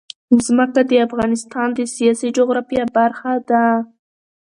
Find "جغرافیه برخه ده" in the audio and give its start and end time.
2.37-3.65